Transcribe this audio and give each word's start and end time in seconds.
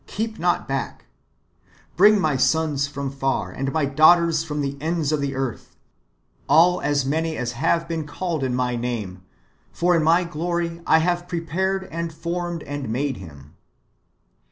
Keep 0.07 0.39
not 0.39 0.67
back: 0.67 1.05
bring 1.95 2.19
my 2.19 2.35
sons 2.35 2.87
from 2.87 3.11
far, 3.11 3.51
and 3.51 3.71
my 3.71 3.85
daughters 3.85 4.43
from 4.43 4.61
the 4.61 4.75
ends 4.81 5.11
of 5.11 5.21
the 5.21 5.35
earth; 5.35 5.75
all, 6.49 6.81
as 6.81 7.05
many 7.05 7.37
as 7.37 7.51
have 7.51 7.87
been 7.87 8.07
called 8.07 8.43
in 8.43 8.55
my 8.55 8.75
name: 8.75 9.21
for 9.71 9.95
in 9.95 10.01
my 10.01 10.23
glory 10.23 10.81
I 10.87 10.97
have 10.97 11.27
prepared, 11.27 11.83
and 11.91 12.11
formed, 12.11 12.63
and 12.63 12.89
made 12.89 13.17
him." 13.17 13.53